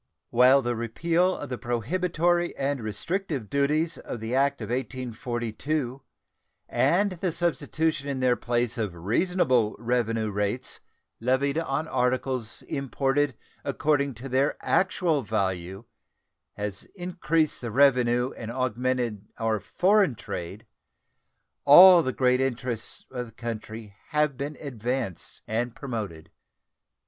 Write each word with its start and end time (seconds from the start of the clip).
While 0.31 0.63
the 0.63 0.75
repeal 0.75 1.37
of 1.37 1.49
the 1.49 1.59
prohibitory 1.59 2.57
and 2.57 2.81
restrictive 2.81 3.51
duties 3.51 3.99
of 3.99 4.19
the 4.19 4.33
act 4.33 4.59
of 4.59 4.69
1842 4.71 6.01
and 6.67 7.11
the 7.11 7.31
substitution 7.31 8.09
in 8.09 8.19
their 8.19 8.35
place 8.35 8.79
of 8.79 8.95
reasonable 8.95 9.75
revenue 9.77 10.31
rates 10.31 10.79
levied 11.19 11.59
on 11.59 11.87
articles 11.87 12.63
imported 12.63 13.35
according 13.63 14.15
to 14.15 14.27
their 14.27 14.57
actual 14.59 15.21
value 15.21 15.85
has 16.53 16.85
increased 16.95 17.61
the 17.61 17.69
revenue 17.69 18.31
and 18.35 18.49
augmented 18.49 19.27
our 19.37 19.59
foreign 19.59 20.15
trade, 20.15 20.65
all 21.63 22.01
the 22.01 22.11
great 22.11 22.41
interests 22.41 23.05
of 23.11 23.27
the 23.27 23.31
country 23.31 23.93
have 24.09 24.35
been 24.35 24.57
advanced 24.59 25.43
and 25.45 25.75
promoted. 25.75 26.31